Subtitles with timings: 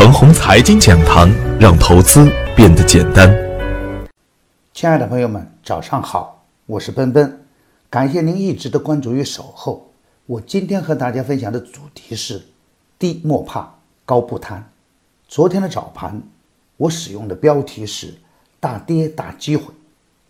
[0.00, 1.30] 腾宏财经讲堂，
[1.60, 3.30] 让投资变得简单。
[4.72, 7.38] 亲爱的朋友们，早上好，我是奔奔，
[7.90, 9.90] 感谢您一直的关注与守候。
[10.24, 12.40] 我今天和大家分享的主题是
[12.98, 13.74] 低莫怕，
[14.06, 14.66] 高不贪。
[15.28, 16.18] 昨天的早盘，
[16.78, 18.14] 我使用的标题是
[18.58, 19.66] 大跌大机会。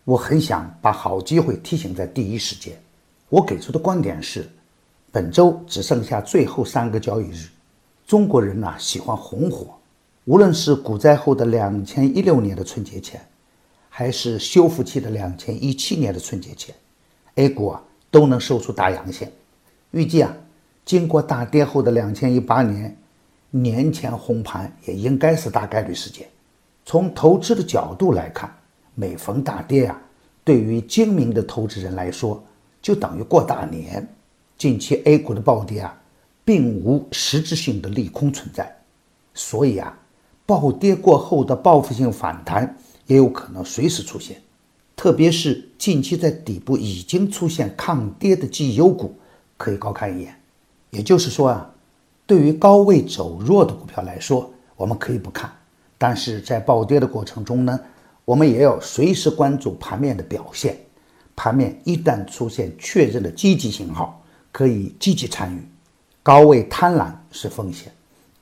[0.03, 2.77] 我很想把好机会提醒在第一时间。
[3.29, 4.49] 我给出的观点是，
[5.13, 7.47] 本周只剩下最后三个交易日。
[8.11, 9.67] 中国人呐喜欢红火，
[10.25, 13.25] 无论是股灾后的两千一六年的春节前，
[13.87, 16.75] 还是修复期的两千一七年的春节前
[17.35, 19.31] ，A 股啊都能收出大阳线。
[19.91, 20.35] 预计啊，
[20.83, 22.97] 经过大跌后的两千一八年
[23.49, 26.27] 年前红盘也应该是大概率事件。
[26.85, 28.53] 从投资的角度来看，
[28.93, 29.97] 每逢大跌啊，
[30.43, 32.43] 对于精明的投资人来说，
[32.81, 34.05] 就等于过大年。
[34.57, 35.97] 近期 A 股的暴跌啊。
[36.43, 38.75] 并无实质性的利空存在，
[39.33, 39.97] 所以啊，
[40.45, 44.41] 暴跌过后的报复性反弹也有可能随时出现。
[44.95, 49.15] 特别是近期在底部已经出现抗跌的绩优股，
[49.57, 50.35] 可以高看一眼。
[50.89, 51.73] 也就是说啊，
[52.27, 55.51] 对于高位走弱的股票来说，我们可以不看。
[55.97, 57.79] 但是在暴跌的过程中呢，
[58.25, 60.77] 我们也要随时关注盘面的表现。
[61.35, 65.61] 盘面一旦出现确认的积极信号，可以积极参与。
[66.23, 67.91] 高位贪婪是风险，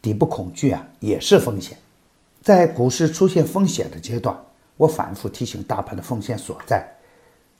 [0.01, 1.77] 底部恐惧啊也是风险。
[2.41, 4.37] 在股市出现风险的阶段，
[4.75, 6.85] 我反复提醒大盘的风险所在，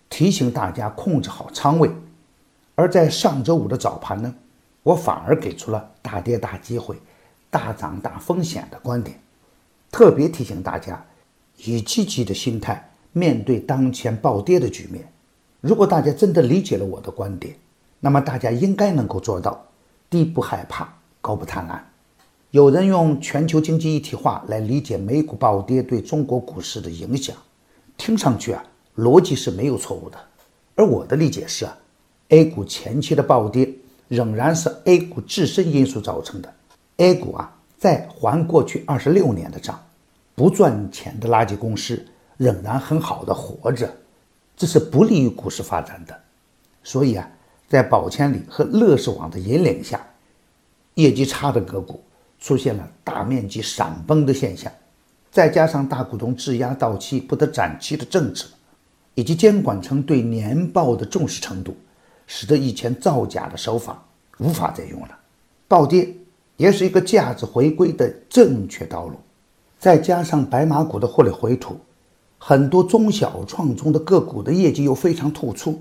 [0.09, 1.89] 提醒大家控制好仓位。
[2.75, 4.35] 而在上周五的早盘呢，
[4.83, 6.97] 我反而给出了大跌大机会、
[7.49, 9.17] 大涨大风险的观点，
[9.89, 11.01] 特别提醒大家
[11.55, 15.09] 以积极的心态面对当前暴跌的局面。
[15.61, 17.55] 如果大家真的理解了我的观点，
[18.01, 19.65] 那么大家应该能够做到。
[20.09, 20.87] 低不害怕，
[21.21, 21.79] 高不贪婪。
[22.51, 27.35] 有人用全球经济一体化来理解美股暴跌对中国股市的影响，
[27.95, 28.63] 听上去啊，
[28.97, 30.17] 逻辑是没有错误的。
[30.75, 31.77] 而我的理解是啊
[32.29, 33.71] ，A 股前期的暴跌
[34.07, 36.51] 仍然是 A 股自身因素造成的。
[36.97, 39.79] A 股啊，在还过去二十六年的账，
[40.33, 42.03] 不赚钱的垃圾公司
[42.37, 43.93] 仍然很好的活着，
[44.57, 46.19] 这是不利于股市发展的。
[46.83, 47.29] 所以啊。
[47.69, 50.03] 在宝千里和乐视网的引领下，
[50.95, 52.01] 业绩差的个股
[52.39, 54.71] 出现了大面积闪崩的现象，
[55.31, 58.47] 再加上大股东质押到期不得展期的政策，
[59.13, 61.77] 以及监管层对年报的重视程度，
[62.25, 64.03] 使得以前造假的手法
[64.39, 65.09] 无法再用了。
[65.67, 66.11] 暴跌
[66.57, 69.15] 也是一个价值回归的正确道路。
[69.77, 71.77] 再加上白马股的获利回吐，
[72.39, 75.79] 很多中小创中的个股的业绩又非常突出。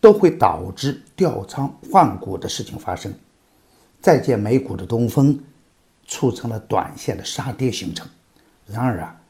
[0.00, 3.12] 都会导致调仓换股的事情发生，
[4.00, 5.38] 再见美股的东风，
[6.06, 8.06] 促成了短线的杀跌形成。
[8.66, 9.20] 然而啊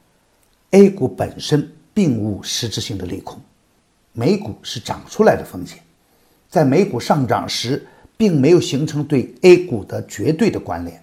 [0.72, 3.40] ，A 股本身并无实质性的利空，
[4.12, 5.78] 美股是涨出来的风险，
[6.48, 11.02] 在美股上涨时，并没有形成对 A 股的绝对的关联。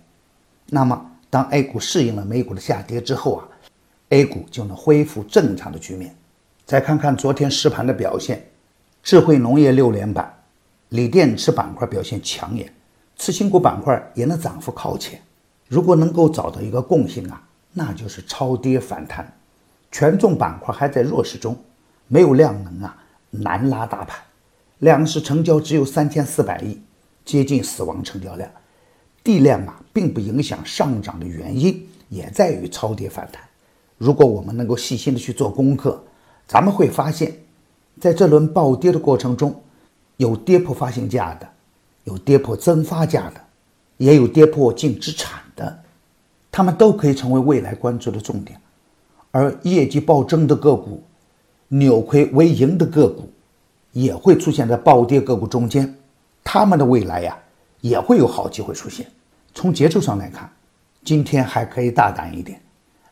[0.67, 3.47] 那么，当 A 股适应了美股的下跌之后啊
[4.09, 6.15] ，A 股就能恢复正常的局面。
[6.65, 8.45] 再看看昨天实盘的表现。
[9.03, 10.33] 智慧农业六连板，
[10.87, 12.73] 锂电池板块表现抢眼，
[13.17, 15.21] 次新股板块也能涨幅靠前。
[15.67, 17.43] 如果能够找到一个共性啊，
[17.73, 19.37] 那就是超跌反弹。
[19.91, 21.53] 权重板块还在弱势中，
[22.07, 22.95] 没有量能啊，
[23.29, 24.17] 难拉大盘。
[24.79, 26.79] 两市成交只有三千四百亿，
[27.25, 28.49] 接近死亡成交量。
[29.21, 33.43] 地量啊，并不影响上涨的原因，也在于超跌反弹。
[33.97, 36.01] 如果我们能够细心的去做功课，
[36.47, 37.42] 咱们会发现。
[37.99, 39.55] 在这轮暴跌的过程中，
[40.17, 41.47] 有跌破发行价的，
[42.03, 43.41] 有跌破增发价的，
[43.97, 45.79] 也有跌破净资产的，
[46.51, 48.59] 他们都可以成为未来关注的重点。
[49.31, 51.01] 而业绩暴增的个股，
[51.69, 53.31] 扭亏为盈的个股，
[53.91, 55.95] 也会出现在暴跌个股中间，
[56.43, 57.37] 他们的未来呀，
[57.81, 59.07] 也会有好机会出现。
[59.55, 60.51] 从节奏上来看，
[61.03, 62.61] 今天还可以大胆一点，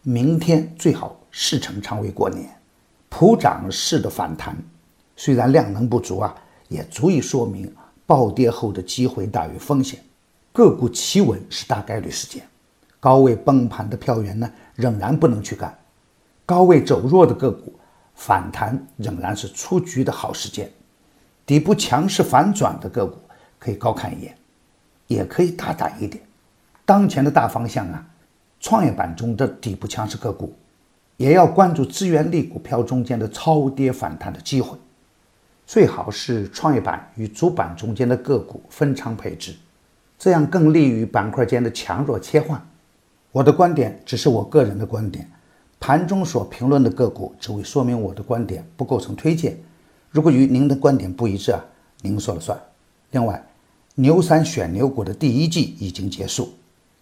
[0.04, 2.48] 明天最好事成仓位过年，
[3.12, 4.56] 普涨式的反弹。
[5.18, 6.34] 虽然量能不足啊，
[6.70, 7.72] 也足以说明
[8.08, 10.00] 暴跌后的机会大于风险，
[10.54, 12.42] 个股企稳是大概率事件。
[13.00, 15.78] 高位崩盘的票源呢，仍然不能去干。
[16.46, 17.74] 高位走弱的个股
[18.16, 20.72] 反弹仍然是出局的好时间。
[21.46, 23.18] 底部强势反转的个股
[23.60, 24.36] 可以高看一眼，
[25.08, 26.24] 也可以大胆一点。
[26.86, 28.08] 当前的大方向啊，
[28.60, 30.56] 创业板中的底部强势个股，
[31.22, 34.76] 也要关注资源类股票中间的超跌反弹的机会。
[35.68, 39.54] 最好是创业板与主板中间的个股分仓配置，
[40.18, 42.60] 这样更利于板块间的强弱切换。
[43.32, 45.30] 我的观点只是我个人的观点，
[45.80, 49.56] 盘中所评论的个股只为说明我的观点，不构成推荐。
[50.10, 51.64] 如果与您的观点不一致啊，
[52.02, 52.60] 您说了算。
[53.12, 53.48] 另外，
[53.94, 56.52] 牛散选牛股的第一季已经结束，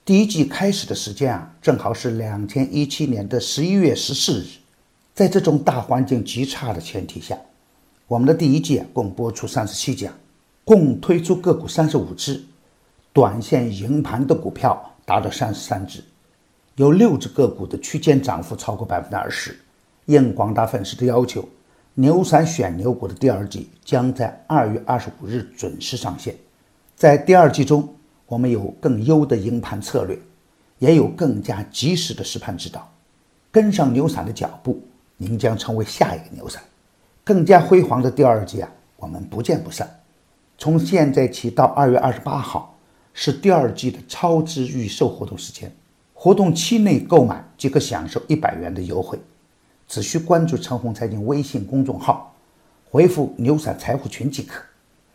[0.10, 4.46] 第一季开始的时间啊，正好是两千一七年的十一月十四日。
[5.14, 7.38] 在这种大环境极差的前提下，
[8.08, 10.12] 我们的第一季共播出三十七讲，
[10.66, 12.44] 共推出个股三十五只，
[13.14, 16.04] 短线赢盘的股票达到三十三只，
[16.74, 19.56] 有六只个股的区间涨幅超过百分之二十。
[20.08, 21.48] 应广大粉丝的要求，
[21.94, 26.36] 牛散选牛股的第二季将在二月二十五日准时上线。
[26.96, 27.88] 在第二季中，
[28.30, 30.18] 我们有更优的赢盘策略，
[30.78, 32.88] 也有更加及时的实盘指导。
[33.52, 34.80] 跟上牛散的脚步，
[35.18, 36.62] 您将成为下一个牛散。
[37.24, 40.00] 更加辉煌的第二季啊，我们不见不散。
[40.60, 42.78] 从现在起到二月二十八号
[43.16, 45.72] 是第二季的超值预售活动时间，
[46.14, 49.20] 活动期内购买即可享受一百元的优惠。
[49.88, 52.36] 只需关注陈红财经微信公众号，
[52.92, 54.62] 回复“牛散财富群”即可。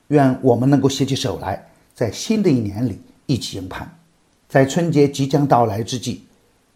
[0.08, 1.64] 愿我们能够携起手来。
[1.94, 3.88] 在新的一年里一起迎盼，
[4.48, 6.22] 在春节即将到来之际，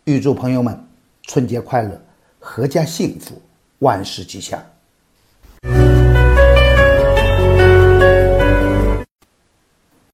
[0.04, 0.80] 预祝朋友们
[1.22, 2.00] 春节快乐，
[2.40, 3.42] 阖家幸福，
[3.80, 4.64] 万事吉祥。